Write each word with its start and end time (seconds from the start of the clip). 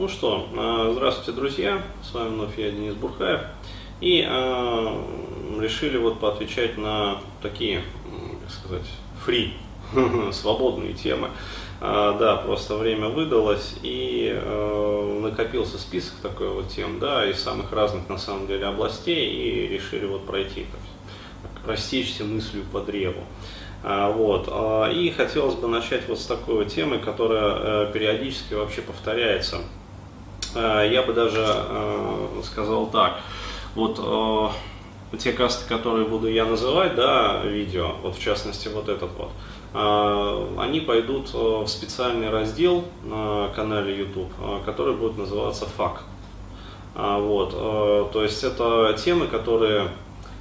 Ну 0.00 0.08
что, 0.08 0.48
э, 0.54 0.92
здравствуйте, 0.94 1.32
друзья. 1.32 1.82
С 2.02 2.14
вами 2.14 2.30
вновь 2.30 2.58
я, 2.58 2.70
Денис 2.70 2.94
Бурхаев. 2.94 3.42
И 4.00 4.26
э, 4.26 5.02
решили 5.60 5.98
вот 5.98 6.20
поотвечать 6.20 6.78
на 6.78 7.18
такие, 7.42 7.82
как 8.40 8.50
сказать, 8.50 8.86
фри, 9.22 9.52
свободные 10.32 10.94
темы. 10.94 11.28
А, 11.82 12.16
да, 12.18 12.36
просто 12.36 12.76
время 12.76 13.08
выдалось 13.08 13.74
и 13.82 14.32
э, 14.34 15.18
накопился 15.20 15.76
список 15.76 16.14
такой 16.22 16.48
вот 16.48 16.70
тем, 16.70 16.98
да, 16.98 17.28
из 17.28 17.38
самых 17.38 17.70
разных 17.70 18.08
на 18.08 18.16
самом 18.16 18.46
деле 18.46 18.64
областей 18.64 19.30
и 19.30 19.68
решили 19.68 20.06
вот 20.06 20.24
пройти, 20.24 20.64
так, 20.72 21.68
растечься 21.68 22.24
мыслью 22.24 22.64
по 22.72 22.80
древу. 22.80 23.20
А, 23.82 24.10
вот. 24.10 24.48
И 24.94 25.10
хотелось 25.10 25.56
бы 25.56 25.68
начать 25.68 26.08
вот 26.08 26.18
с 26.18 26.24
такой 26.24 26.54
вот 26.54 26.68
темы, 26.68 26.96
которая 26.96 27.88
э, 27.88 27.92
периодически 27.92 28.54
вообще 28.54 28.80
повторяется. 28.80 29.58
А, 30.54 30.84
я 30.84 31.02
бы 31.02 31.12
даже 31.12 31.44
э, 31.44 32.42
сказал 32.44 32.86
так. 32.86 33.20
Вот 33.74 34.00
э, 35.12 35.16
те 35.18 35.32
касты, 35.32 35.68
которые 35.68 36.06
буду 36.06 36.28
я 36.28 36.44
называть, 36.44 36.94
да, 36.94 37.42
видео, 37.44 37.92
вот 38.02 38.16
в 38.16 38.20
частности 38.20 38.68
вот 38.68 38.88
этот 38.88 39.10
вот, 39.18 39.30
они 40.58 40.80
пойдут 40.80 41.32
в 41.32 41.66
специальный 41.66 42.30
раздел 42.30 42.84
на 43.04 43.48
канале 43.54 43.96
YouTube, 43.96 44.32
который 44.64 44.94
будет 44.94 45.18
называться 45.18 45.66
ФАК. 45.66 46.02
Вот, 46.94 47.50
то 48.12 48.22
есть 48.22 48.42
это 48.42 48.96
темы, 48.98 49.26
которые 49.26 49.90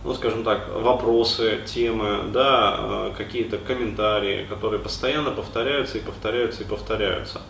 ну, 0.04 0.14
скажем 0.14 0.44
так, 0.44 0.70
вопросы, 0.74 1.60
темы, 1.66 2.20
да, 2.32 2.78
э, 2.80 3.12
какие-то 3.18 3.58
комментарии, 3.58 4.46
которые 4.48 4.80
постоянно 4.80 5.32
повторяются 5.32 5.98
и 5.98 6.02
повторяются 6.02 6.64
и 6.64 6.66
повторяются. 6.66 7.42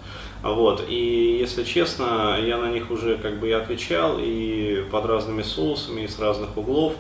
Вот. 0.44 0.86
И 0.88 1.38
если 1.40 1.64
честно, 1.64 2.38
я 2.42 2.58
на 2.58 2.70
них 2.70 2.92
уже 2.92 3.18
как 3.18 3.40
бы 3.40 3.50
и 3.50 3.52
отвечал 3.52 4.18
и 4.20 4.86
под 4.92 5.06
разными 5.06 5.42
соусами, 5.42 6.02
и 6.02 6.08
с 6.08 6.20
разных 6.20 6.58
углов. 6.58 6.94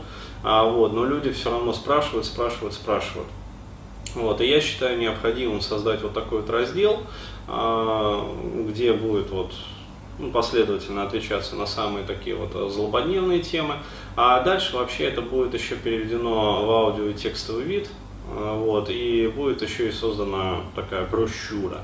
А, 0.43 0.63
вот, 0.63 0.93
но 0.93 1.05
люди 1.05 1.31
все 1.31 1.51
равно 1.51 1.73
спрашивают, 1.73 2.25
спрашивают, 2.25 2.73
спрашивают. 2.73 3.27
Вот, 4.15 4.41
и 4.41 4.47
я 4.47 4.59
считаю 4.59 4.97
необходимым 4.97 5.61
создать 5.61 6.01
вот 6.01 6.13
такой 6.13 6.41
вот 6.41 6.49
раздел, 6.49 7.01
а, 7.47 8.25
где 8.67 8.93
будет 8.93 9.29
вот 9.29 9.51
ну, 10.19 10.31
последовательно 10.31 11.03
отвечаться 11.03 11.55
на 11.55 11.65
самые 11.65 12.05
такие 12.05 12.35
вот 12.35 12.51
э, 12.53 12.69
злободневные 12.69 13.39
темы. 13.39 13.75
А 14.17 14.41
дальше 14.41 14.75
вообще 14.75 15.05
это 15.05 15.21
будет 15.21 15.53
еще 15.53 15.75
переведено 15.75 16.65
в 16.65 16.71
аудио 16.71 17.05
и 17.05 17.13
текстовый 17.13 17.63
вид. 17.63 17.89
Э, 18.29 18.53
вот, 18.57 18.89
и 18.89 19.27
будет 19.27 19.61
еще 19.61 19.87
и 19.87 19.91
создана 19.91 20.57
такая 20.75 21.05
брошюра. 21.05 21.79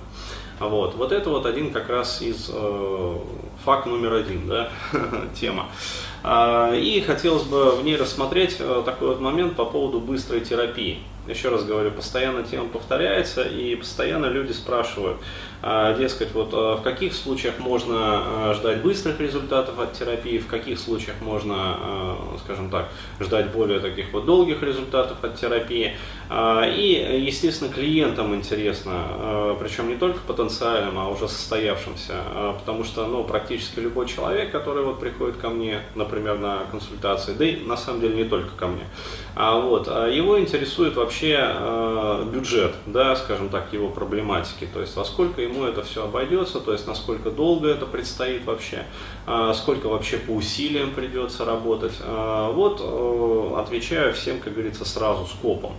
Вот, 0.59 0.95
вот 0.95 1.11
это 1.11 1.29
вот 1.29 1.45
один 1.45 1.71
как 1.71 1.89
раз 1.89 2.21
из 2.21 2.49
э, 2.53 3.17
факт 3.65 3.85
номер 3.87 4.13
один, 4.13 4.47
да, 4.47 4.69
тема. 5.39 5.67
А, 6.23 6.73
и 6.73 7.01
хотелось 7.01 7.43
бы 7.43 7.75
в 7.75 7.83
ней 7.83 7.97
рассмотреть 7.97 8.57
э, 8.59 8.81
такой 8.85 9.09
вот 9.09 9.19
момент 9.19 9.55
по 9.55 9.65
поводу 9.65 9.99
быстрой 9.99 10.41
терапии. 10.41 10.99
Еще 11.27 11.49
раз 11.49 11.63
говорю, 11.63 11.91
постоянно 11.91 12.43
тема 12.43 12.69
повторяется, 12.69 13.43
и 13.43 13.75
постоянно 13.75 14.27
люди 14.27 14.51
спрашивают, 14.51 15.17
а, 15.61 15.93
дескать, 15.93 16.33
вот 16.33 16.49
а, 16.53 16.77
в 16.77 16.83
каких 16.83 17.13
случаях 17.13 17.59
можно 17.59 18.53
ждать 18.55 18.81
быстрых 18.81 19.19
результатов 19.19 19.77
от 19.79 19.93
терапии, 19.93 20.37
в 20.37 20.47
каких 20.47 20.79
случаях 20.79 21.17
можно, 21.21 22.17
скажем 22.43 22.69
так, 22.69 22.89
ждать 23.19 23.51
более 23.51 23.79
таких 23.79 24.11
вот 24.13 24.25
долгих 24.25 24.63
результатов 24.63 25.23
от 25.23 25.35
терапии. 25.35 25.95
И, 26.29 27.21
естественно, 27.25 27.71
клиентам 27.71 28.33
интересно, 28.33 29.55
причем 29.59 29.89
не 29.89 29.95
только 29.95 30.19
потенциальным, 30.21 30.97
а 30.97 31.09
уже 31.09 31.27
состоявшимся, 31.27 32.13
потому 32.59 32.83
что, 32.83 33.05
ну, 33.05 33.23
практически 33.23 33.79
любой 33.79 34.07
человек, 34.07 34.51
который 34.51 34.83
вот 34.83 34.99
приходит 34.99 35.37
ко 35.37 35.49
мне, 35.49 35.81
например, 35.93 36.39
на 36.39 36.59
консультации, 36.71 37.33
да 37.33 37.45
и 37.45 37.57
на 37.57 37.77
самом 37.77 38.01
деле 38.01 38.15
не 38.15 38.29
только 38.29 38.55
ко 38.57 38.67
мне, 38.67 38.85
а 39.35 39.59
вот, 39.59 39.87
его 39.87 40.39
интересует 40.39 40.95
вообще 40.95 41.55
бюджет, 42.33 42.73
да, 42.87 43.15
скажем 43.15 43.49
так, 43.49 43.71
его 43.73 43.89
проблематики, 43.89 44.67
то 44.73 44.81
есть 44.81 44.95
во 44.95 45.05
сколько 45.05 45.41
ему 45.41 45.65
это 45.65 45.83
все 45.83 46.05
обойдется, 46.05 46.59
то 46.59 46.73
есть 46.73 46.87
насколько 46.87 47.29
долго 47.29 47.67
это 47.67 47.85
предстоит 47.85 48.45
вообще, 48.45 48.85
а, 49.25 49.53
сколько 49.53 49.87
вообще 49.87 50.17
по 50.17 50.31
усилиям 50.31 50.91
придется 50.91 51.45
работать. 51.45 51.93
А, 52.01 52.51
вот 52.51 52.81
э, 52.81 53.59
отвечаю 53.59 54.13
всем, 54.13 54.39
как 54.39 54.53
говорится, 54.53 54.85
сразу 54.85 55.25
скопом. 55.27 55.73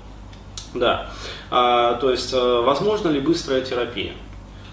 Да, 0.78 1.08
а, 1.50 1.94
то 1.94 2.10
есть 2.10 2.32
э, 2.32 2.60
возможно 2.62 3.08
ли 3.08 3.20
быстрая 3.20 3.62
терапия? 3.62 4.12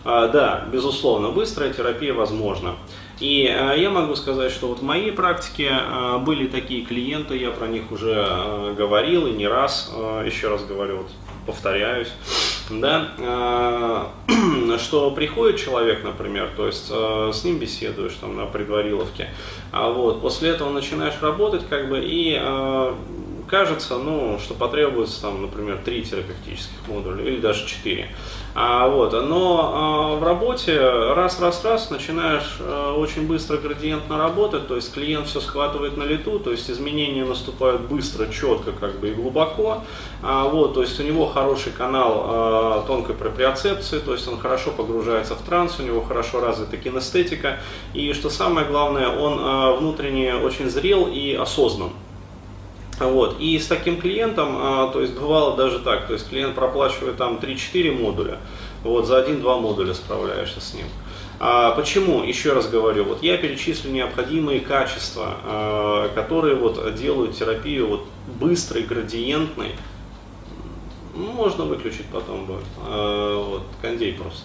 Да, 0.06 0.66
безусловно, 0.70 1.30
быстрая 1.30 1.72
терапия 1.72 2.14
возможна. 2.14 2.76
И 3.22 3.44
я 3.44 3.90
могу 3.90 4.18
сказать, 4.18 4.52
что 4.52 4.68
вот 4.68 4.80
в 4.80 4.84
моей 4.84 5.14
практике 5.14 5.72
были 6.26 6.48
такие 6.48 6.84
клиенты, 6.84 7.38
я 7.38 7.52
про 7.52 7.68
них 7.68 7.90
уже 7.90 8.76
говорил 8.78 9.28
и 9.28 9.32
не 9.32 9.48
раз, 9.48 9.94
еще 10.26 10.50
раз 10.50 10.66
говорю, 10.66 10.98
вот 10.98 11.08
повторяюсь, 11.46 12.10
да, 12.70 13.10
э, 13.18 14.78
что 14.80 15.12
приходит 15.12 15.60
человек, 15.60 16.04
например, 16.04 16.50
то 16.56 16.68
есть 16.68 16.88
э, 16.90 17.32
с 17.34 17.44
ним 17.44 17.60
беседуешь 17.60 18.14
там 18.14 18.36
на 18.36 18.46
предвариловке, 18.46 19.30
а 19.72 19.90
вот 19.90 20.22
после 20.22 20.50
этого 20.50 20.72
начинаешь 20.72 21.16
работать, 21.22 21.68
как 21.68 21.90
бы 21.90 22.00
и 22.04 22.38
э, 22.40 22.94
кажется, 23.54 24.00
ну, 24.00 24.40
что 24.40 24.56
потребуется 24.56 25.22
там, 25.22 25.44
например, 25.44 25.78
три 25.86 26.02
терапевтических 26.02 26.88
модуля 26.88 27.24
или 27.24 27.40
даже 27.40 27.68
четыре. 27.68 28.10
А, 28.56 28.88
вот, 28.88 29.14
но 29.14 30.16
а, 30.16 30.16
в 30.16 30.24
работе 30.24 30.80
раз-раз-раз 30.80 31.92
начинаешь 31.92 32.58
а, 32.60 32.96
очень 32.96 33.28
быстро 33.28 33.58
градиентно 33.58 34.18
работать, 34.18 34.68
то 34.68 34.76
есть 34.76 34.92
клиент 34.92 35.28
все 35.28 35.40
схватывает 35.40 35.98
на 35.98 36.04
лету, 36.04 36.40
то 36.40 36.50
есть 36.50 36.68
изменения 36.68 37.24
наступают 37.26 37.82
быстро, 37.82 38.26
четко 38.26 38.72
как 38.72 39.00
бы 39.00 39.10
и 39.10 39.14
глубоко. 39.14 39.84
А, 40.24 40.46
вот, 40.46 40.74
то 40.74 40.82
есть 40.82 41.00
у 41.00 41.04
него 41.04 41.28
хороший 41.28 41.74
канал 41.74 42.24
а, 42.26 42.84
тонкой 42.88 43.14
проприоцепции, 43.14 44.00
то 44.00 44.14
есть 44.14 44.28
он 44.28 44.40
хорошо 44.40 44.72
погружается 44.72 45.36
в 45.36 45.44
транс, 45.44 45.80
у 45.80 45.84
него 45.84 46.02
хорошо 46.02 46.42
развита 46.42 46.78
кинестетика. 46.78 47.60
И 47.94 48.14
что 48.14 48.32
самое 48.32 48.66
главное, 48.66 49.10
он 49.10 49.38
а, 49.40 49.74
внутренне 49.74 50.34
очень 50.34 50.72
зрел 50.72 51.06
и 51.06 51.36
осознан. 51.36 51.92
Вот. 53.06 53.40
И 53.40 53.58
с 53.60 53.68
таким 53.68 54.00
клиентом, 54.00 54.56
а, 54.58 54.90
то 54.92 55.02
есть 55.02 55.14
бывало 55.14 55.56
даже 55.56 55.80
так, 55.80 56.08
то 56.08 56.14
есть 56.14 56.30
клиент 56.30 56.56
проплачивает 56.56 57.18
там 57.18 57.38
3-4 57.38 57.92
модуля, 57.92 58.38
вот 58.84 59.06
за 59.06 59.20
1-2 59.20 59.60
модуля 59.60 59.94
справляешься 59.94 60.62
с 60.62 60.74
ним. 60.74 60.86
А 61.40 61.72
почему? 61.72 62.24
Еще 62.24 62.54
раз 62.54 62.70
говорю, 62.70 63.06
вот 63.06 63.24
я 63.24 63.38
перечислю 63.38 63.92
необходимые 63.92 64.60
качества, 64.60 65.36
а, 65.44 66.10
которые 66.16 66.56
вот 66.56 66.96
делают 66.96 67.36
терапию 67.36 67.88
вот 67.88 68.06
быстрой, 68.40 68.84
градиентной. 68.84 69.72
Ну, 71.16 71.32
можно 71.32 71.66
выключить 71.66 72.08
потом 72.12 72.46
будет. 72.46 72.64
Вот, 72.80 73.62
кондей 73.82 74.14
просто 74.14 74.42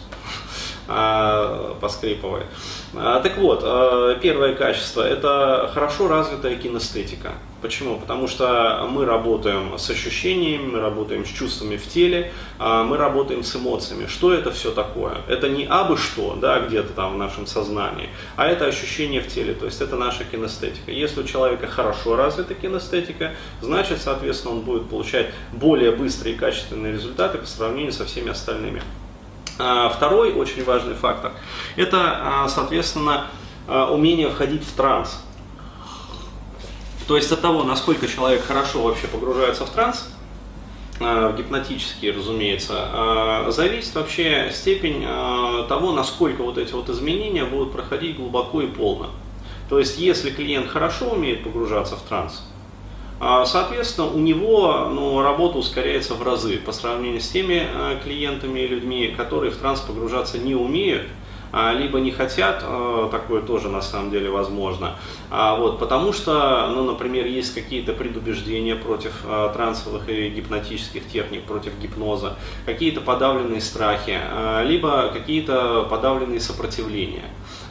а, 0.91 1.77
поскрипывает. 1.83 2.47
А, 2.95 3.21
так 3.21 3.37
вот, 3.37 3.61
а, 3.63 4.15
первое 4.17 4.55
качество– 4.55 5.03
это 5.07 5.71
хорошо 5.75 6.09
развитая 6.09 6.57
кинестетика. 6.57 7.33
Почему? 7.61 7.99
Потому 7.99 8.27
что 8.27 8.89
мы 8.89 9.05
работаем 9.05 9.77
с 9.77 9.91
ощущениями, 9.91 10.71
мы 10.71 10.81
работаем 10.81 11.27
с 11.27 11.29
чувствами 11.29 11.77
в 11.77 11.87
теле, 11.89 12.33
мы 12.61 12.97
работаем 12.97 13.43
с 13.43 13.57
эмоциями. 13.57 14.07
Что 14.07 14.33
это 14.33 14.53
все 14.53 14.71
такое? 14.71 15.17
Это 15.27 15.49
не 15.49 15.65
абы 15.65 15.97
что, 15.97 16.39
да, 16.41 16.61
где-то 16.61 16.93
там 16.93 17.15
в 17.15 17.19
нашем 17.19 17.49
сознании, 17.49 18.11
а 18.37 18.47
это 18.47 18.67
ощущение 18.67 19.21
в 19.21 19.27
теле, 19.27 19.55
то 19.55 19.67
есть 19.67 19.81
это 19.81 19.97
наша 19.97 20.23
кинестетика. 20.23 20.93
Если 20.93 21.21
у 21.21 21.25
человека 21.25 21.67
хорошо 21.67 22.15
развита 22.15 22.55
кинестетика, 22.55 23.33
значит, 23.61 24.01
соответственно, 24.01 24.55
он 24.55 24.61
будет 24.61 24.89
получать 24.89 25.27
более 25.53 25.91
быстрые 25.91 26.37
и 26.37 26.39
качественные 26.39 26.93
результаты 26.93 27.39
по 27.39 27.47
сравнению 27.47 27.93
со 27.93 28.05
всеми 28.05 28.31
остальными. 28.31 28.83
Второй 29.59 30.33
очень 30.33 30.65
важный 30.65 30.95
фактор– 30.95 31.33
это, 31.77 32.47
соответственно, 32.49 33.27
умение 33.67 34.31
входить 34.31 34.63
в 34.63 34.73
транс. 34.75 35.21
То 37.09 37.17
есть 37.17 37.33
от 37.33 37.41
того, 37.41 37.65
насколько 37.65 38.07
человек 38.07 38.45
хорошо 38.45 38.83
вообще 38.83 39.09
погружается 39.09 39.67
в 39.67 39.71
транс, 39.71 40.09
в 41.01 41.35
гипнотический, 41.37 42.13
разумеется, 42.13 43.47
зависит 43.49 43.95
вообще 43.95 44.51
степень 44.53 45.03
того, 45.69 45.93
насколько 45.93 46.43
вот 46.43 46.59
эти 46.59 46.73
вот 46.73 46.89
изменения 46.89 47.45
будут 47.45 47.73
проходить 47.73 48.17
глубоко 48.17 48.63
и 48.63 48.67
полно. 48.67 49.11
То 49.69 49.79
есть, 49.79 49.99
если 49.99 50.31
клиент 50.31 50.69
хорошо 50.69 51.11
умеет 51.11 51.45
погружаться 51.45 51.97
в 51.97 52.03
транс, 52.03 52.43
соответственно, 53.21 54.09
у 54.09 54.19
него 54.19 54.89
ну, 54.93 55.23
работа 55.23 55.59
ускоряется 55.59 56.15
в 56.15 56.23
разы 56.23 56.59
по 56.59 56.73
сравнению 56.73 57.21
с 57.21 57.29
теми 57.29 57.67
клиентами 58.05 58.61
и 58.61 58.69
людьми, 58.69 59.15
которые 59.17 59.51
в 59.51 59.57
транс 59.57 59.81
погружаться 59.81 60.39
не 60.39 60.55
умеют, 60.55 61.07
а, 61.51 61.73
либо 61.73 61.99
не 61.99 62.11
хотят, 62.11 62.63
а, 62.63 63.09
такое 63.11 63.41
тоже 63.43 63.69
на 63.69 63.81
самом 63.81 64.11
деле 64.11 64.31
возможно. 64.31 64.97
А, 65.31 65.57
вот, 65.57 65.79
потому 65.79 66.13
что, 66.13 66.71
ну, 66.75 66.85
например, 66.85 67.27
есть 67.27 67.55
какие-то 67.55 67.93
предубеждения 67.93 68.77
против 68.77 69.13
трансовых 69.55 70.09
и 70.09 70.29
гипнотических 70.29 71.09
техник, 71.09 71.45
против 71.45 71.79
гипноза, 71.79 72.37
какие-то 72.67 73.01
подавленные 73.01 73.61
страхи, 73.61 74.19
либо 74.65 75.09
какие-то 75.13 75.87
подавленные 75.89 76.41
сопротивления. 76.41 77.25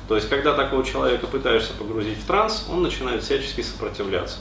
То 0.07 0.15
есть, 0.15 0.29
когда 0.29 0.53
такого 0.53 0.83
человека 0.85 1.27
пытаешься 1.27 1.73
погрузить 1.73 2.17
в 2.17 2.25
транс, 2.25 2.67
он 2.71 2.81
начинает 2.81 3.23
всячески 3.23 3.61
сопротивляться. 3.61 4.39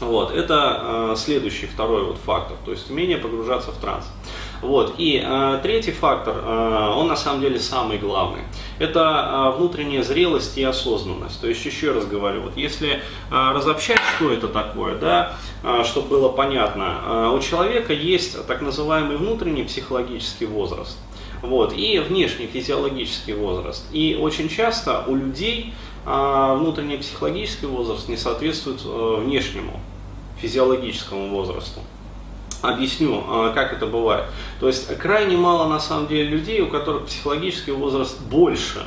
Вот, 0.00 0.32
это 0.32 1.14
следующий, 1.16 1.66
второй 1.66 2.04
вот 2.04 2.16
фактор, 2.24 2.56
то 2.64 2.70
есть 2.70 2.90
умение 2.90 3.18
погружаться 3.18 3.70
в 3.70 3.76
транс. 3.76 4.06
Вот. 4.62 4.94
И 4.98 5.22
э, 5.24 5.60
третий 5.62 5.92
фактор, 5.92 6.36
э, 6.36 6.92
он 6.96 7.08
на 7.08 7.16
самом 7.16 7.40
деле 7.40 7.58
самый 7.58 7.98
главный. 7.98 8.42
Это 8.78 9.52
э, 9.54 9.56
внутренняя 9.56 10.02
зрелость 10.02 10.58
и 10.58 10.62
осознанность. 10.62 11.40
То 11.40 11.48
есть, 11.48 11.64
еще 11.64 11.92
раз 11.92 12.04
говорю, 12.06 12.42
вот 12.42 12.56
если 12.56 12.90
э, 12.90 13.00
разобщать, 13.30 14.00
что 14.16 14.30
это 14.30 14.48
такое, 14.48 14.96
да, 14.96 15.32
э, 15.62 15.82
чтобы 15.84 16.08
было 16.08 16.28
понятно, 16.28 16.98
э, 17.04 17.30
у 17.34 17.40
человека 17.40 17.92
есть 17.92 18.46
так 18.46 18.60
называемый 18.60 19.16
внутренний 19.16 19.62
психологический 19.64 20.46
возраст. 20.46 20.98
Вот, 21.42 21.72
и 21.72 21.98
внешний 22.00 22.46
физиологический 22.46 23.32
возраст. 23.32 23.86
И 23.92 24.18
очень 24.20 24.50
часто 24.50 25.04
у 25.06 25.14
людей 25.14 25.72
э, 26.04 26.56
внутренний 26.58 26.98
психологический 26.98 27.64
возраст 27.64 28.10
не 28.10 28.18
соответствует 28.18 28.82
э, 28.84 29.22
внешнему 29.24 29.80
физиологическому 30.40 31.28
возрасту. 31.28 31.80
Объясню, 32.62 33.24
а, 33.26 33.52
как 33.54 33.72
это 33.72 33.86
бывает. 33.86 34.26
То 34.60 34.66
есть 34.66 34.94
крайне 34.98 35.36
мало 35.36 35.66
на 35.68 35.80
самом 35.80 36.08
деле 36.08 36.24
людей, 36.24 36.60
у 36.60 36.68
которых 36.68 37.06
психологический 37.06 37.72
возраст 37.72 38.20
больше 38.20 38.86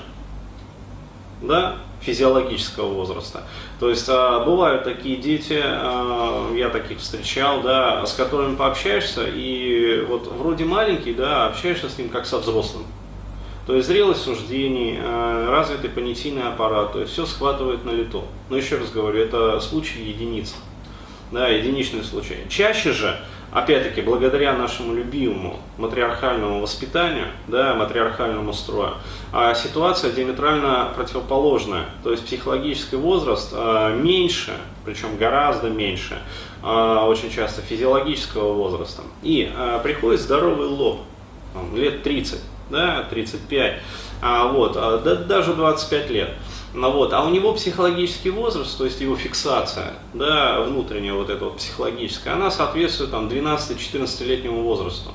да, 1.42 1.78
физиологического 2.02 2.94
возраста. 2.94 3.44
То 3.80 3.90
есть 3.90 4.08
а, 4.10 4.46
бывают 4.46 4.84
такие 4.84 5.18
дети, 5.18 5.60
а, 5.64 6.54
я 6.54 6.70
таких 6.70 7.00
встречал, 7.00 7.62
да, 7.62 8.06
с 8.06 8.14
которыми 8.14 8.56
пообщаешься, 8.56 9.26
и 9.28 10.06
вот 10.08 10.32
вроде 10.38 10.66
маленький, 10.66 11.14
да, 11.14 11.48
общаешься 11.48 11.90
с 11.90 11.98
ним 11.98 12.10
как 12.10 12.26
со 12.28 12.38
взрослым. 12.38 12.86
То 13.66 13.76
есть 13.76 13.88
зрелость 13.88 14.22
суждений, 14.22 15.00
развитый 15.02 15.90
понятийный 15.90 16.50
аппарат, 16.50 16.92
то 16.92 17.00
есть 17.00 17.14
все 17.14 17.26
схватывает 17.26 17.86
на 17.86 17.92
лету. 17.92 18.26
Но 18.50 18.58
еще 18.58 18.78
раз 18.78 18.92
говорю, 18.92 19.22
это 19.22 19.62
случай 19.62 20.04
единиц, 20.04 20.54
да, 21.34 21.48
единичный 21.48 22.04
случай. 22.04 22.38
Чаще 22.48 22.92
же 22.92 23.20
опять-таки, 23.52 24.02
благодаря 24.02 24.54
нашему 24.54 24.94
любимому 24.94 25.60
матриархальному 25.78 26.62
воспитанию, 26.62 27.28
да, 27.48 27.76
матриархальному 27.76 28.54
строю, 28.54 28.94
а 29.32 29.54
ситуация 29.54 30.12
диаметрально 30.12 30.92
противоположная. 30.96 31.86
То 32.04 32.12
есть 32.12 32.26
психологический 32.26 32.96
возраст 32.96 33.52
а, 33.54 33.96
меньше, 33.96 34.54
причем 34.86 35.18
гораздо 35.18 35.70
меньше, 35.70 36.18
а, 36.64 37.06
очень 37.08 37.30
часто 37.30 37.62
физиологического 37.62 38.54
возраста. 38.54 39.04
И 39.22 39.52
приходит 39.84 40.22
здоровый 40.22 40.68
лоб, 40.68 41.02
лет 41.76 42.04
30, 42.04 42.40
да, 42.70 43.04
35, 43.10 43.82
а, 44.22 44.48
вот, 44.48 44.76
а, 44.78 45.00
да, 45.00 45.16
даже 45.16 45.54
25 45.54 46.10
лет. 46.10 46.30
Ну, 46.74 46.92
вот, 46.92 47.14
а 47.14 47.24
у 47.24 47.30
него 47.30 47.54
психологический 47.54 48.32
возраст, 48.32 48.76
то 48.76 48.86
есть 48.86 49.00
его 49.00 49.16
фиксация, 49.16 49.94
да, 50.14 50.60
внутренняя 50.62 51.14
вот 51.14 51.30
эта 51.30 51.46
вот 51.46 51.58
психологическая, 51.58 52.34
она 52.34 52.50
соответствует 52.50 53.12
там 53.12 53.28
12-14-летнему 53.28 54.64
возрасту. 54.64 55.12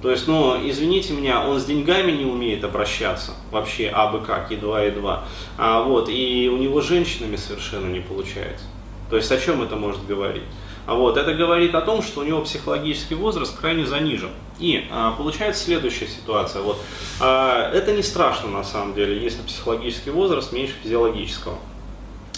То 0.00 0.10
есть, 0.10 0.26
ну, 0.26 0.56
извините 0.66 1.12
меня, 1.12 1.46
он 1.46 1.60
с 1.60 1.66
деньгами 1.66 2.12
не 2.12 2.24
умеет 2.24 2.64
обращаться, 2.64 3.32
вообще 3.50 3.88
абы 3.88 4.20
как, 4.20 4.50
едва 4.50 4.80
едва. 4.80 5.24
А, 5.58 5.82
вот, 5.82 6.08
и 6.08 6.50
у 6.50 6.56
него 6.56 6.80
женщинами 6.80 7.36
совершенно 7.36 7.86
не 7.92 8.00
получается. 8.00 8.64
То 9.10 9.16
есть, 9.16 9.30
о 9.30 9.38
чем 9.38 9.60
это 9.62 9.76
может 9.76 10.06
говорить? 10.06 10.44
А 10.86 10.94
вот, 10.94 11.18
это 11.18 11.34
говорит 11.34 11.74
о 11.74 11.82
том, 11.82 12.02
что 12.02 12.20
у 12.20 12.24
него 12.24 12.40
психологический 12.40 13.14
возраст 13.14 13.54
крайне 13.58 13.84
занижен. 13.84 14.30
И 14.60 14.86
а, 14.90 15.12
получается 15.12 15.64
следующая 15.64 16.06
ситуация. 16.06 16.62
Вот, 16.62 16.78
а, 17.18 17.72
это 17.72 17.92
не 17.92 18.02
страшно 18.02 18.48
на 18.48 18.62
самом 18.62 18.94
деле, 18.94 19.20
если 19.20 19.42
психологический 19.42 20.10
возраст 20.10 20.52
меньше 20.52 20.74
физиологического. 20.82 21.56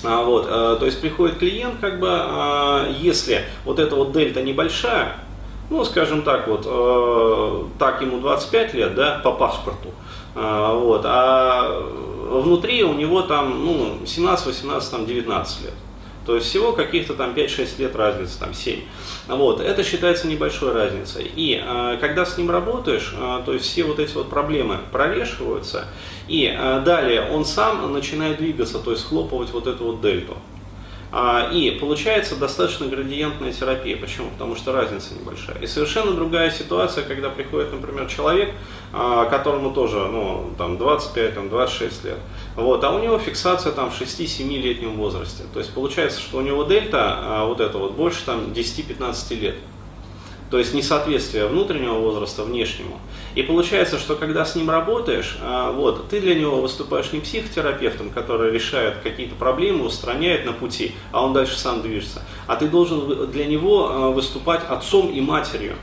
А, 0.04 0.22
вот, 0.22 0.46
а, 0.48 0.76
то 0.76 0.86
есть 0.86 1.00
приходит 1.00 1.38
клиент, 1.38 1.80
как 1.80 2.00
бы, 2.00 2.08
а, 2.10 2.88
если 3.00 3.44
вот 3.64 3.78
эта 3.78 3.96
вот 3.96 4.12
дельта 4.12 4.40
небольшая, 4.40 5.16
ну, 5.68 5.84
скажем 5.84 6.22
так, 6.22 6.46
вот, 6.48 6.64
а, 6.66 7.68
так 7.78 8.02
ему 8.02 8.20
25 8.20 8.74
лет, 8.74 8.94
да, 8.94 9.20
по 9.22 9.32
паспорту, 9.32 9.90
а, 10.34 10.74
вот, 10.74 11.02
а 11.04 11.80
внутри 12.30 12.84
у 12.84 12.94
него 12.94 13.22
там, 13.22 13.64
ну, 13.64 14.06
17, 14.06 14.46
18, 14.46 14.90
там, 14.90 15.06
19 15.06 15.62
лет. 15.64 15.74
То 16.26 16.36
есть 16.36 16.46
всего 16.48 16.72
каких-то 16.72 17.14
там 17.14 17.32
5-6 17.34 17.78
лет 17.78 17.96
разницы, 17.96 18.38
там 18.38 18.54
7. 18.54 18.80
Вот, 19.28 19.60
это 19.60 19.82
считается 19.82 20.26
небольшой 20.26 20.72
разницей. 20.72 21.30
И 21.34 21.60
э, 21.64 21.98
когда 22.00 22.24
с 22.24 22.38
ним 22.38 22.50
работаешь, 22.50 23.12
э, 23.16 23.42
то 23.44 23.52
есть 23.52 23.66
все 23.66 23.84
вот 23.84 23.98
эти 23.98 24.14
вот 24.14 24.30
проблемы 24.30 24.78
прорешиваются, 24.92 25.86
и 26.28 26.46
э, 26.46 26.82
далее 26.84 27.28
он 27.30 27.44
сам 27.44 27.92
начинает 27.92 28.38
двигаться, 28.38 28.78
то 28.78 28.92
есть 28.92 29.04
хлопывать 29.04 29.50
вот 29.50 29.66
эту 29.66 29.84
вот 29.84 30.00
дельту. 30.00 30.36
А, 31.14 31.50
и 31.52 31.70
получается 31.72 32.36
достаточно 32.36 32.86
градиентная 32.86 33.52
терапия. 33.52 33.98
Почему? 33.98 34.30
Потому 34.30 34.56
что 34.56 34.72
разница 34.72 35.12
небольшая. 35.14 35.58
И 35.58 35.66
совершенно 35.66 36.12
другая 36.12 36.50
ситуация, 36.50 37.04
когда 37.04 37.28
приходит, 37.28 37.70
например, 37.70 38.06
человек, 38.06 38.54
а, 38.94 39.26
которому 39.26 39.72
тоже 39.74 39.98
ну, 39.98 40.54
там 40.56 40.78
25, 40.78 41.34
там, 41.34 41.50
26 41.50 42.04
лет, 42.04 42.18
вот, 42.56 42.82
а 42.82 42.92
у 42.92 42.98
него 42.98 43.18
фиксация 43.18 43.72
там 43.72 43.90
в 43.90 44.00
6-7 44.00 44.96
возрасте. 44.96 45.44
То 45.52 45.58
есть 45.58 45.74
получается, 45.74 46.18
что 46.18 46.38
у 46.38 46.40
него 46.40 46.64
дельта 46.64 47.18
а, 47.18 47.44
вот 47.44 47.60
это 47.60 47.76
вот 47.76 47.92
больше 47.92 48.24
там 48.24 48.52
10-15 48.52 49.34
лет. 49.38 49.56
То 50.52 50.58
есть 50.58 50.74
несоответствие 50.74 51.46
внутреннего 51.46 51.94
возраста 51.94 52.42
внешнему. 52.42 52.98
И 53.34 53.42
получается, 53.42 53.98
что 53.98 54.16
когда 54.16 54.44
с 54.44 54.54
ним 54.54 54.68
работаешь, 54.68 55.38
а, 55.40 55.72
вот, 55.72 56.10
ты 56.10 56.20
для 56.20 56.34
него 56.34 56.60
выступаешь 56.60 57.10
не 57.10 57.20
психотерапевтом, 57.20 58.10
который 58.10 58.52
решает 58.52 58.98
какие-то 59.02 59.34
проблемы, 59.34 59.86
устраняет 59.86 60.44
на 60.44 60.52
пути, 60.52 60.92
а 61.10 61.24
он 61.24 61.32
дальше 61.32 61.58
сам 61.58 61.80
движется, 61.80 62.20
а 62.46 62.56
ты 62.56 62.68
должен 62.68 63.30
для 63.30 63.46
него 63.46 63.88
а, 63.88 64.10
выступать 64.10 64.60
отцом 64.68 65.10
и 65.10 65.22
матерью, 65.22 65.76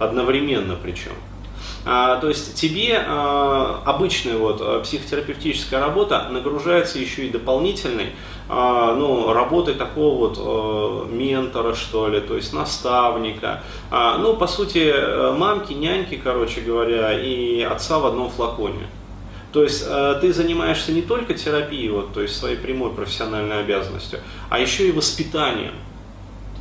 одновременно 0.00 0.74
причем. 0.74 1.12
А, 1.86 2.16
то 2.16 2.28
есть 2.28 2.54
тебе 2.54 2.98
а, 3.06 3.82
обычная 3.84 4.38
вот 4.38 4.58
а, 4.60 4.80
психотерапевтическая 4.80 5.80
работа 5.80 6.28
нагружается 6.30 6.98
еще 6.98 7.26
и 7.26 7.30
дополнительной 7.30 8.12
а, 8.46 8.94
ну, 8.94 9.32
работой 9.32 9.74
такого 9.74 10.28
вот 10.28 10.38
а, 10.38 11.06
ментора, 11.08 11.74
что 11.74 12.08
ли, 12.08 12.20
то 12.20 12.36
есть 12.36 12.52
наставника. 12.52 13.62
А, 13.90 14.18
ну, 14.18 14.36
по 14.36 14.46
сути, 14.46 14.92
мамки, 15.36 15.72
няньки, 15.72 16.20
короче 16.22 16.60
говоря, 16.60 17.18
и 17.18 17.62
отца 17.62 17.98
в 17.98 18.06
одном 18.06 18.30
флаконе. 18.30 18.86
То 19.52 19.62
есть 19.62 19.84
э, 19.86 20.18
ты 20.20 20.32
занимаешься 20.32 20.90
не 20.90 21.00
только 21.00 21.34
терапией, 21.34 21.88
вот, 21.88 22.12
то 22.12 22.20
есть 22.20 22.36
своей 22.36 22.56
прямой 22.56 22.90
профессиональной 22.90 23.60
обязанностью, 23.60 24.18
а 24.50 24.58
еще 24.58 24.88
и 24.88 24.90
воспитанием. 24.90 25.74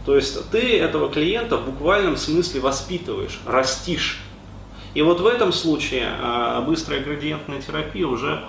То 0.06 0.16
есть 0.16 0.52
ты 0.52 0.78
этого 0.78 1.10
клиента 1.10 1.58
в 1.58 1.66
буквальном 1.66 2.18
смысле 2.18 2.62
воспитываешь, 2.62 3.40
растишь. 3.48 4.22
И 4.94 5.02
вот 5.02 5.22
в 5.22 5.26
этом 5.26 5.52
случае 5.52 6.08
быстрая 6.68 7.00
градиентная 7.00 7.64
терапия 7.64 8.06
уже 8.06 8.44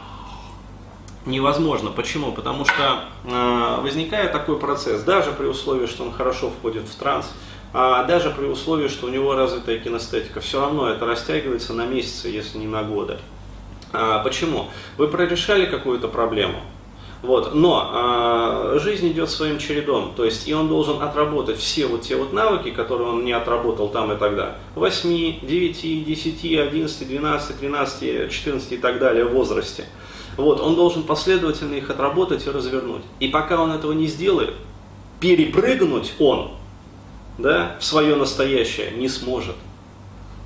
невозможно. 1.27 1.91
Почему? 1.91 2.33
Потому 2.33 2.65
что 2.65 3.05
а, 3.25 3.81
возникает 3.81 4.33
такой 4.33 4.59
процесс, 4.59 5.03
даже 5.03 5.33
при 5.33 5.47
условии, 5.47 5.87
что 5.87 6.05
он 6.05 6.13
хорошо 6.13 6.51
входит 6.51 6.89
в 6.89 6.95
транс, 6.97 7.33
а 7.73 8.05
даже 8.05 8.31
при 8.31 8.45
условии, 8.45 8.89
что 8.89 9.07
у 9.07 9.11
него 9.11 9.35
развитая 9.35 9.79
кинестетика, 9.79 10.41
все 10.41 10.61
равно 10.61 10.89
это 10.89 11.07
растягивается 11.07 11.73
на 11.73 11.87
месяцы, 11.87 12.29
если 12.29 12.59
не 12.59 12.67
на 12.67 12.83
годы. 12.83 13.19
Почему? 14.23 14.69
Вы 14.97 15.09
прорешали 15.09 15.67
какую-то 15.67 16.09
проблему, 16.09 16.61
вот. 17.25 17.55
Но 17.55 18.75
э, 18.75 18.79
жизнь 18.81 19.09
идет 19.09 19.31
своим 19.31 19.59
чередом, 19.59 20.13
то 20.15 20.27
есть 20.27 20.47
и 20.47 20.53
он 20.53 20.69
должен 20.69 21.01
отработать 21.03 21.57
все 21.59 21.87
вот 21.87 22.03
те 22.03 22.17
вот 22.17 22.35
навыки, 22.35 22.71
которые 22.71 23.09
он 23.09 23.25
не 23.25 23.33
отработал 23.33 23.89
там 23.89 24.13
и 24.13 24.17
тогда. 24.17 24.57
8, 24.75 25.41
9, 25.41 26.05
10, 26.05 26.45
11, 26.45 27.09
12, 27.09 27.59
13, 27.59 28.31
14 28.31 28.73
и 28.73 28.77
так 28.77 28.99
далее 28.99 29.25
в 29.25 29.33
возрасте. 29.33 29.87
Вот, 30.37 30.61
он 30.61 30.75
должен 30.75 31.03
последовательно 31.03 31.75
их 31.75 31.91
отработать 31.91 32.47
и 32.47 32.51
развернуть. 32.51 33.03
И 33.21 33.29
пока 33.29 33.61
он 33.61 33.73
этого 33.73 33.93
не 33.93 34.07
сделает, 34.07 34.55
перепрыгнуть 35.21 36.15
он 36.19 36.51
да, 37.39 37.77
в 37.81 37.85
свое 37.85 38.17
настоящее 38.17 38.91
не 38.93 39.09
сможет. 39.09 39.57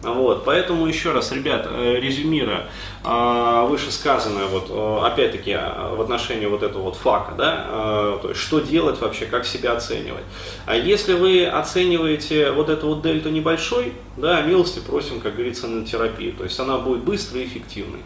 Вот, 0.01 0.45
поэтому 0.45 0.87
еще 0.87 1.11
раз, 1.11 1.33
ребят, 1.33 1.67
э, 1.69 1.97
резюмируя 1.97 2.69
э, 3.05 3.67
вышесказанное, 3.69 4.47
вот, 4.47 4.67
э, 4.71 5.01
опять-таки, 5.05 5.59
в 5.97 6.01
отношении 6.01 6.47
вот 6.47 6.63
этого 6.63 6.83
вот 6.83 6.95
фака, 6.97 7.35
да, 7.37 8.19
то 8.23 8.29
есть, 8.29 8.41
что 8.41 8.61
делать 8.61 9.01
вообще, 9.01 9.27
как 9.27 9.45
себя 9.45 9.73
оценивать. 9.73 10.23
А 10.67 10.77
если 10.77 11.15
вы 11.15 11.47
оцениваете 11.47 12.53
вот 12.53 12.69
эту 12.69 12.87
вот 12.87 13.03
дельту 13.03 13.31
небольшой, 13.31 13.93
да, 14.17 14.41
милости 14.43 14.79
просим, 14.79 15.21
как 15.21 15.35
говорится, 15.35 15.67
на 15.67 15.85
терапию, 15.85 16.33
то 16.33 16.45
есть 16.45 16.59
она 16.61 16.79
будет 16.79 17.03
быстрой 17.03 17.43
и 17.43 17.47
эффективной. 17.47 18.01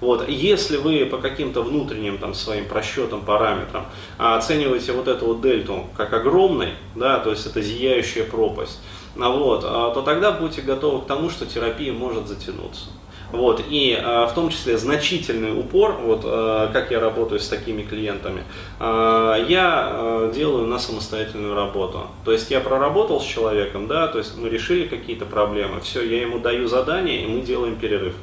Вот. 0.00 0.28
Если 0.28 0.76
вы 0.76 1.06
по 1.06 1.18
каким-то 1.18 1.62
внутренним 1.62 2.18
там, 2.18 2.34
своим 2.34 2.66
просчетам, 2.66 3.22
параметрам 3.22 3.86
оцениваете 4.18 4.92
вот 4.92 5.08
эту 5.08 5.26
вот 5.26 5.40
дельту 5.40 5.86
как 5.96 6.12
огромной, 6.12 6.70
да, 6.94 7.18
то 7.18 7.30
есть 7.30 7.46
это 7.46 7.62
зияющая 7.62 8.24
пропасть, 8.24 8.80
а 9.18 9.30
вот, 9.30 9.64
а, 9.64 9.92
то 9.92 10.02
тогда 10.02 10.32
будьте 10.32 10.60
готовы 10.60 11.02
к 11.02 11.06
тому, 11.06 11.30
что 11.30 11.46
терапия 11.46 11.92
может 11.92 12.28
затянуться. 12.28 12.86
Вот, 13.32 13.60
и 13.68 13.98
э, 14.00 14.26
в 14.26 14.32
том 14.34 14.50
числе 14.50 14.78
значительный 14.78 15.58
упор, 15.58 15.96
вот 16.00 16.20
э, 16.24 16.68
как 16.72 16.92
я 16.92 17.00
работаю 17.00 17.40
с 17.40 17.48
такими 17.48 17.82
клиентами, 17.82 18.44
э, 18.78 19.46
я 19.48 19.90
э, 19.92 20.32
делаю 20.32 20.68
на 20.68 20.78
самостоятельную 20.78 21.56
работу. 21.56 22.06
То 22.24 22.30
есть 22.30 22.52
я 22.52 22.60
проработал 22.60 23.20
с 23.20 23.24
человеком, 23.24 23.88
да, 23.88 24.06
то 24.06 24.18
есть 24.18 24.38
мы 24.38 24.48
решили 24.48 24.86
какие-то 24.86 25.24
проблемы, 25.24 25.80
все, 25.80 26.02
я 26.02 26.22
ему 26.22 26.38
даю 26.38 26.68
задание, 26.68 27.24
и 27.24 27.26
мы 27.26 27.40
делаем 27.40 27.74
перерыв. 27.74 28.14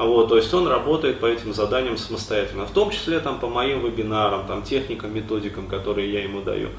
Вот, 0.00 0.30
то 0.30 0.36
есть 0.36 0.52
он 0.54 0.66
работает 0.66 1.20
по 1.20 1.26
этим 1.26 1.52
заданиям 1.52 1.98
самостоятельно, 1.98 2.64
в 2.64 2.70
том 2.70 2.90
числе 2.90 3.20
там, 3.20 3.38
по 3.38 3.48
моим 3.48 3.84
вебинарам, 3.84 4.46
там, 4.46 4.62
техникам, 4.62 5.14
методикам, 5.14 5.66
которые 5.66 6.10
я 6.10 6.22
ему 6.22 6.40
даю. 6.40 6.70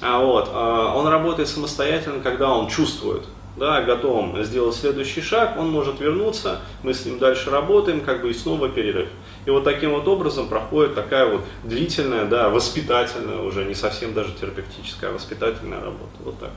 А 0.00 0.20
вот, 0.20 0.48
а, 0.52 0.94
он 0.94 1.08
работает 1.08 1.48
самостоятельно, 1.48 2.20
когда 2.20 2.52
он 2.52 2.68
чувствует, 2.68 3.24
да, 3.56 3.82
готовым 3.82 4.40
сделать 4.44 4.76
следующий 4.76 5.20
шаг, 5.20 5.56
он 5.58 5.70
может 5.70 5.98
вернуться, 5.98 6.60
мы 6.84 6.94
с 6.94 7.04
ним 7.04 7.18
дальше 7.18 7.50
работаем, 7.50 8.00
как 8.00 8.22
бы 8.22 8.30
и 8.30 8.34
снова 8.34 8.68
перерыв. 8.68 9.08
И 9.44 9.50
вот 9.50 9.64
таким 9.64 9.90
вот 9.90 10.06
образом 10.06 10.46
проходит 10.48 10.94
такая 10.94 11.26
вот 11.26 11.40
длительная, 11.64 12.26
да, 12.26 12.48
воспитательная, 12.48 13.42
уже 13.42 13.64
не 13.64 13.74
совсем 13.74 14.14
даже 14.14 14.32
терапевтическая, 14.34 15.10
а 15.10 15.14
воспитательная 15.14 15.80
работа. 15.80 16.12
Вот 16.20 16.38
так. 16.38 16.50